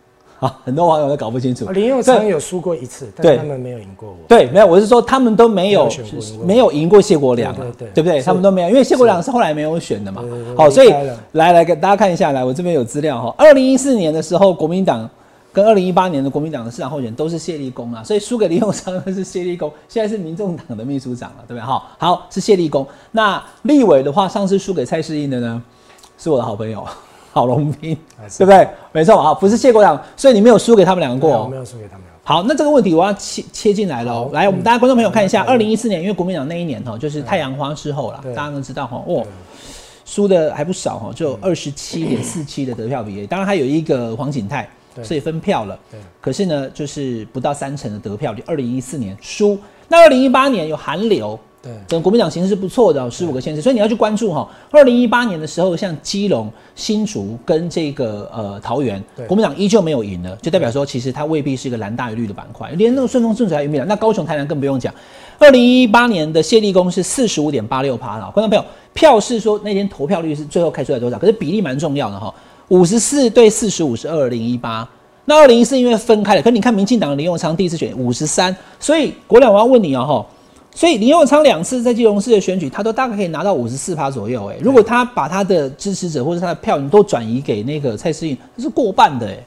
[0.43, 4.17] 啊，很多网友都搞不清楚，林佑昌有输过一次，但对他们没有赢过我。
[4.27, 5.89] 对，没有，我是说他们都没有
[6.45, 8.21] 没有赢过谢国良啊，对对不对？
[8.21, 10.21] 他们都没有，因为谢国良是后来没有选的嘛。
[10.57, 10.93] 好，所以
[11.33, 13.33] 来来给大家看一下，来，我这边有资料哈。
[13.39, 15.09] 二零一四年的时候，国民党
[15.53, 21.61] 跟二零一八年的国民党的市长候选人都是谢立功啊，所以输给林佑昌的是谢立功，现在是民众党的秘书长了，对不对？
[21.61, 22.85] 好，好是谢立功。
[23.13, 25.63] 那立委的话，上次输给蔡世英的呢，
[26.19, 26.85] 是我的好朋友
[27.33, 27.97] 郝龙斌，
[28.39, 28.69] 对不对？
[28.93, 31.49] 没错啊，不是谢国良，所以你没有输给他们两个过哦。
[31.51, 32.03] 没有输给他们。
[32.25, 34.31] 好，那这个问题我要切切进来了哦。
[34.33, 39.27] 来，我们大家观众朋友看一下，二零一四年，因为国民党那一年哈，就是太阳花之后啦，大家都知道哈，哦，
[40.05, 43.27] 输的还不少哈，就二十七点四七的得票比例。
[43.27, 44.69] 当然还有一个黄景泰，
[45.03, 45.99] 所以分票了对。
[46.21, 48.45] 可是呢，就是不到三成的得票率。
[48.47, 63.85] 二零一四年输，那二零一八年有韩流，对整个国民党形势是不错的、哦，十五个县市，所以你要去关注哈、二零一八年的时候，像基隆、新竹跟这个呃桃园对，国民党依旧没有赢了，就代表说其实它未必是一个蓝大于绿的板块，连那个顺风顺水还赢不了。
[63.85, 64.93] 那高雄、台南更不用讲。
[65.39, 71.19] 二零一八年的谢立功是四十五点八六趴了，观众朋友，票是说那天投票率是最后开出来多少？
[71.19, 72.33] 可是比例蛮重要的哈、
[72.69, 74.89] 五十四对四十五是二零一八。
[75.25, 80.27] 那二零一四因为分开了，可是你看民进党的林永昌第一次选五十三，所以国良我要问你哦哈，
[80.75, 89.39] 所以林永昌两次在基隆市的选举，他都大概可以拿到五十四趴左右哎、如果他把他的支持者或者他的票你都转移给那个蔡诗颖，这是过半的哎、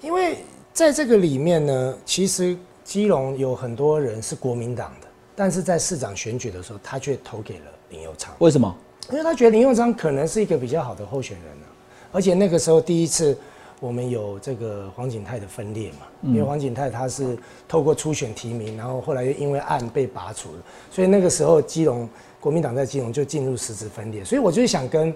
[0.00, 0.38] 因为
[0.72, 8.74] 在这个里面呢，其实基隆有很多人是国民党的，但是在市长选举的时候，他却投给了林佑昌，为什么？
[9.10, 11.68] 因为他觉得林佑昌可能是一个比较好的候选人啊，
[12.10, 13.36] 而且那个时候第一次
[13.84, 17.36] 我们有这个黄景泰的分裂嘛，因为黄景泰他是
[17.68, 20.58] 透过初选提名，然后后来又因为案被拔除了，
[20.90, 22.08] 所以那个时候基隆
[22.40, 25.14] 国民党在基隆就进入实质分裂，所以我就是想跟。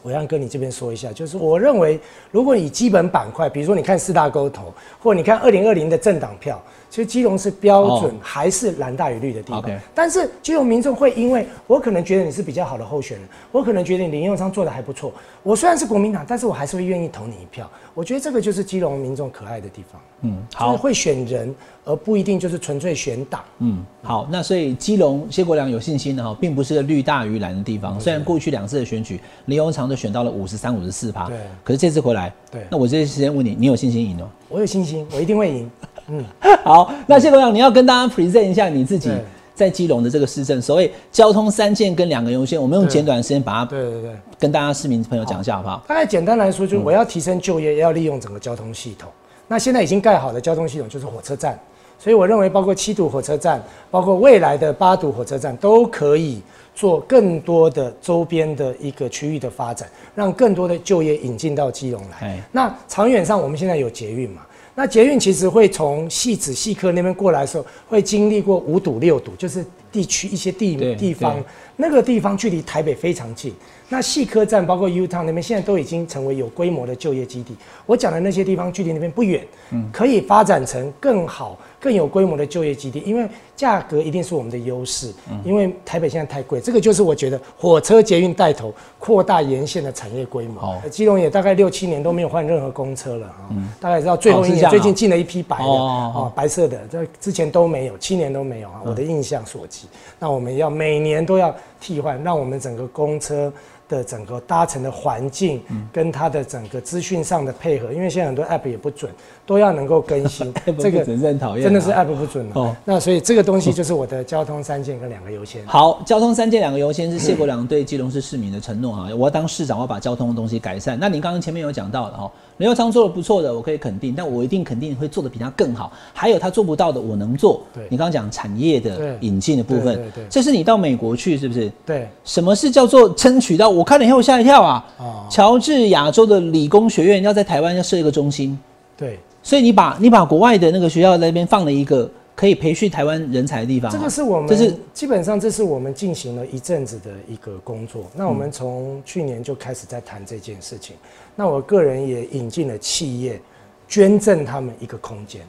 [0.00, 1.98] 我让哥你这边说一下，就是我认为，
[2.30, 9.64] 如果你基本板块，比如说你看四大沟头，或者你看二零二零的政党票，其实基隆是标准哦还是蓝大于绿的地方。
[9.94, 17.70] 但是基隆民众会因为我可能觉得你是比较好的候选人，我可能觉得你林佑昌做的还不错，我虽然是国民党，但是我还是会愿意投你一票。
[17.94, 21.52] 我觉得这个就是基隆民众可爱的地方，嗯，就是好，会选人，
[21.84, 23.42] 而不一定就是纯粹选党。
[23.58, 28.00] 嗯，好，那所以基隆谢国良有信心的哈，并不是个绿大于蓝的地方。
[28.00, 34.30] 虽然过去两次的选举，林永昌都选到了五十三、五十四趴，对可是这次回来，对那我这时间问你，你有信心赢吗？
[34.48, 35.70] 我有信心，我一定会赢。
[36.64, 39.10] 好，那谢国良，你要跟大家 present 一下你自己
[39.54, 44.10] 在基隆的这个市政，所谓交通三件跟两个优先，我们用简短的时间把它对对对。
[44.38, 45.82] 跟大家市民朋友讲一下好不好？
[45.88, 49.10] 大概简单来说，就是我要提升就业，要利用整个交通系统。
[49.48, 51.58] 那现在已经盖好的交通系统就是火车站，
[51.98, 56.40] 所以我认为包括七堵火车站，包括未来的八堵火车站，都可以
[56.74, 62.42] 做更多的周边的一个区域的发展，让更多的就业引进到基隆来哎。
[62.52, 64.42] 那长远上，我们现在有捷运嘛？
[64.78, 71.42] 那捷运其实会从戏子、戏科那边过来的时候，会经历过五堵、六堵，就是地区一些地地方，
[71.74, 73.52] 那个地方距离台北非常近。
[73.88, 77.56] 那细科站包括 U Town 那边，现在都已经成为有规模的就业基地。
[77.86, 79.44] 我讲的那些地方距离那边不远，
[79.92, 85.12] 可以发展成更好、更有规模的就业基地，因为价格一定是我们的优势。
[85.44, 90.60] 因为台北现在太贵，这个就是我觉得火车捷运带头扩大沿线的产业规模。
[90.60, 99.86] 好基隆也大概六七年都没有换任何公车了啊，大概知道最后一年哦是这样啊最近进了一批白的哦哦哦哦，白色的，这之前都没有，七年都没有啊，我的印象所及。
[100.18, 103.52] 那我们要每年都要替换，让我们整个公车
[103.88, 105.60] 的整个搭乘的环境
[105.92, 109.10] 跟它的整个资讯上的配合，因为现在很多 app 也不准，
[109.46, 112.52] 都要能够更新 准是很讨厌啊真的是 app 不准了。
[112.54, 115.66] 哦那所以这个东西就是我的交通三件跟两个优先。
[115.66, 120.98] 好，交通三件两个优先是谢国良对基隆市市民的承诺啊，我要当市长，我要把交通的东西改善。
[121.00, 125.92] 那你刚刚前面有讲到的哦，林佑昌做的不错的，我可以肯定，但我一定肯定会做的比他更好。
[126.12, 127.62] 还有他做不到的，我能做。
[127.72, 131.72] 对你刚刚讲产业的引进的部分对对对，这是你到美国去是不是？
[131.86, 133.70] 对，什么是叫做争取到？
[133.70, 134.84] 我看了以后吓一跳啊！
[134.98, 138.58] 哦乔治亚州的理工学院要在台湾要设一个中心，
[138.96, 148.04] 对，所以你把你把国外的那个学校在那边放了一个可以培训台湾人才的地方啊、这个是我们这是基本上这是我们进行了一阵子的一个工作。
[148.14, 150.96] 那我们从去年就开始在谈这件事情。
[151.38, 153.40] 那我个人也引进了企业
[153.86, 155.40] 捐赠他们一个空间。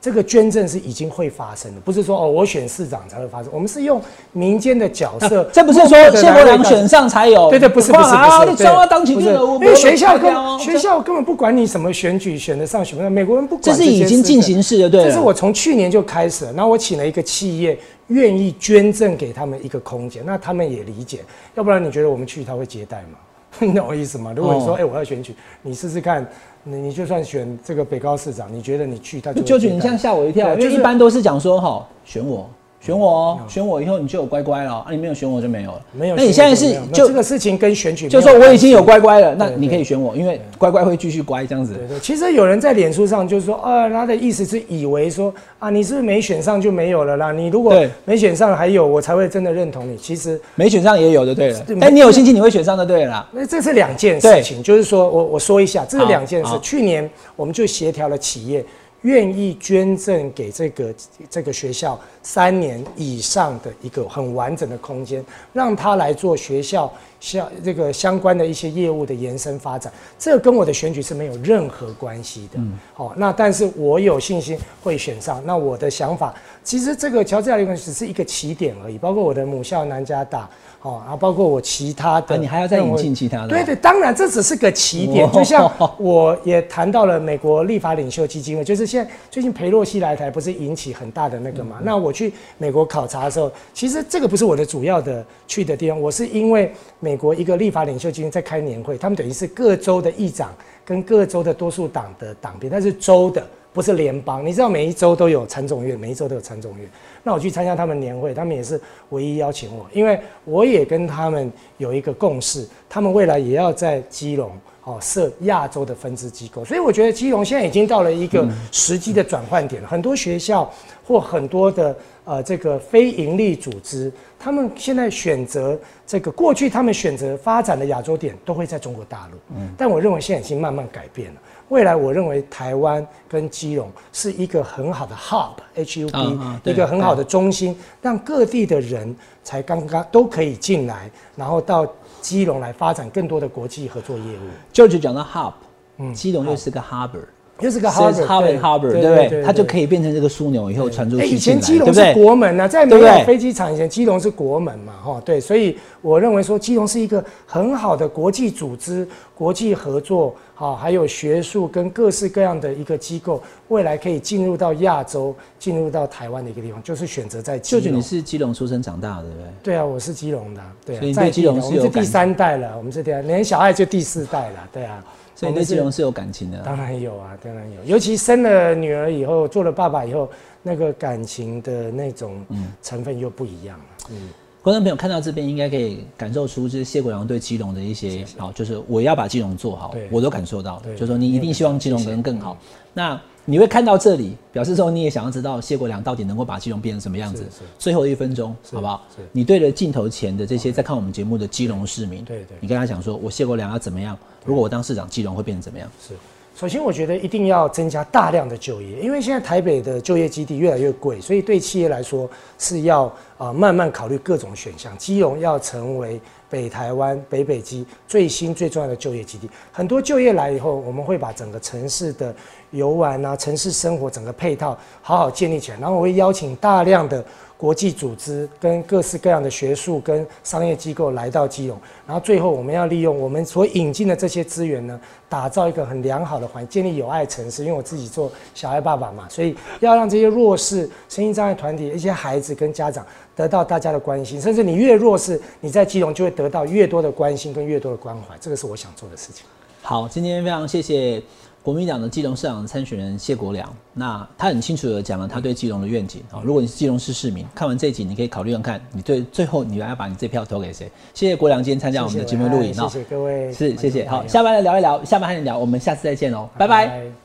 [0.00, 3.50] 这个捐赠是已经会发生的，不是说哦我选市长才会发生。
[3.52, 4.00] 我们是用
[4.30, 7.50] 民间的角色，这不是说谢国来为大家良选上才有？
[7.50, 17.76] 对对，不是不是不啊，是，不是这个，我因为学校根跟学校根本不管你什么选举选得上选不上，美国人不管这是已经进行式的对了这是我从去年就开始了，然后我请了一个企业
[18.08, 21.20] 愿意捐赠给他们一个空间，那他们也理解，
[21.56, 23.18] 要不然你觉得我们去他会接待吗？
[23.60, 24.32] 你懂我意思吗？
[24.34, 26.26] 如果你说，哦哎、我要选举，你试试看，
[26.64, 32.48] 你你就算选这个北高市长，你觉得你去他就去你这样吓我一跳，因为一般都是讲说哈，选我，
[32.84, 35.80] 选我哦，选我以后你就有乖乖了，啊，你没有选我就没有了。
[35.92, 41.74] 没有那你现在是就这个事情跟选举就说我已经有乖乖了，那你可以选我，因为乖乖会继续乖这样子。
[41.74, 47.30] 对对，其实有人在脸书上就是说，啊，他的意思是以为说啊，你是不是没选上就没有了啦？
[47.30, 49.96] 你如果对没选上还有，我才会真的认同你。
[49.96, 53.28] 其实没选上也有就对了对，但你有信心你会选上就对了啦。
[53.30, 56.52] 那这是两件事情，就是说我我说一下，这是两件事。
[56.60, 58.64] 去年我们就协调了企业
[59.02, 60.94] 愿意捐赠给这个
[61.30, 69.92] 这个学校三年以上的一个很完整的空间，让他来做学校相这个相关的一些业务的延伸发展。
[70.18, 72.58] 这跟我的选举是没有任何关系的。
[72.58, 75.42] 嗯，好，那但是我有信心会选上。
[75.44, 76.34] 那我的想法，
[76.64, 80.48] 其实这个乔治亚理工只是一个起点而已，包括我的母校南加大。
[80.82, 83.48] 哦，然后包括我其他的，你还要再引进其他的。
[83.48, 85.30] 对对，当然这只是个起点。
[85.30, 91.78] 就像我也谈到了美国立法领袖基金会，就是现在最近裴洛西来台，不是引起很大的那个嘛？
[91.84, 96.00] 那我去美国考察的时候，其实这个不是我的主要的去的地方。
[96.00, 100.52] 我是因为美国一个立法领袖基金在开年会，他们等于是各州的议长
[100.84, 104.44] 跟各州的多数党的党鞭，但是州的不是联邦。
[104.44, 106.88] 你知道每一周都有参众院，每一周都有参众院。
[107.22, 114.50] 那我去参加他们年会，他们也是唯一邀请我，因为我也跟他们有一个共识，他们未来也要在基隆
[114.84, 119.80] 哦设亚洲的分支机构，所以我觉得基隆现在已经到了一个时机的转换点。
[119.86, 120.68] 很多学校
[121.06, 131.40] 或很多的呃这个非营利组织，他们现在选择这个过去他们选择发展的亚洲点都会在中国大陆，嗯，但我认为现在已经慢慢改变了。
[131.72, 144.50] 未来我认为台湾跟基隆是一个很好的 hub，H U B，一个很好的中心，让各地的人才刚刚都可以进来，然后到基隆来发展更多的国际合作业务。
[144.70, 145.54] 就只讲到 hub，
[145.96, 147.24] 嗯，基隆又是个 harbor。
[147.62, 149.42] 就是个 harbor，对不对？
[149.42, 151.24] 它就可以变成这个枢纽，以后传出去。
[151.24, 155.40] 以前基隆是国门啊，在没有飞机场以前，基隆是国门嘛，哈，对。
[155.40, 167.84] 所以我认为说，基隆是一个很好的国际组织、国际合作，好，还有学术跟各式各样的一个机构，未来可以进入到亚洲、进入到台湾的一个地方，就是选择在基隆。
[167.84, 169.46] 舅舅，你是基隆出生长大的，对不对？
[169.62, 170.98] 对啊，我是基隆的，对。
[170.98, 175.02] 所以在基隆是有第三代了，我们是第二，连小爱就第四代了，对啊。
[175.42, 177.84] 所以对基隆是有感情的，当然有啊，当然有。
[177.84, 180.30] 尤其生了女儿以后，做了爸爸以后，
[180.62, 182.46] 那个感情的那种
[182.80, 183.84] 成分又不一样了。
[184.10, 184.28] 嗯，
[184.62, 190.80] 观众朋友看到这边，应该可以感受出，就是谢国良对基隆的一些好，就是我要把基隆做好，我都感受到。
[190.84, 192.56] 就是说，你一定希望基隆能更好。
[192.94, 197.44] 那你会看到这里，表示说你也想要知道谢国良到底能够把基隆变成什么样子。
[197.78, 199.04] 最后一分钟，好不好？
[199.32, 204.16] 你对着镜头前的这些在看我们节目的基隆市民，对对，你跟他讲说，我谢国良要怎么样？
[204.44, 205.90] 如果我当市长，基隆会变成怎么样？
[206.00, 206.14] 是，
[206.54, 214.96] 首先我觉得一定要增加大量的就业，因为现在台北的就业基地越来越贵，所以对企业来说是要啊慢慢考虑各种选项。
[214.96, 216.20] 基隆要成为。
[216.52, 222.34] 北台湾、北北基最新最重要的就业基地，很多就业来以后，我们会把整个城市的
[222.72, 227.24] 游玩啊、城市生活整个配套好好建立起来，然后我会邀请大量的。
[227.62, 237.62] 国际组织跟各式各样的学术跟商业机构来到基隆，然后最后我们要利用我们所引进的这些资源呢，打造一个很良好的环境，建立友爱城市。
[237.62, 248.36] 因为我自己做小爱爸爸嘛，所以要让这些弱势、身心障碍团体一些孩子跟家长得到大家的关心，甚至你越弱势，你在基隆就会得到越多的关心跟越多的关怀。
[248.40, 249.44] 这个是我想做的事情。
[249.82, 251.22] 好，今天非常谢谢。
[251.64, 256.42] 国民党的基隆市长参选人谢国良，那他很清楚的讲了他对基隆的愿景啊。
[256.42, 260.90] 如果你是基隆市市民，看完这一集，你可以考虑看看，你对最后你要把你这票投给谁？
[261.14, 264.08] 谢谢国良今天参加我们的节目录影啊，谢谢各位，是谢谢。
[264.08, 267.21] 好，下班来聊一聊，下班和你聊，我们下次再见哦，拜拜。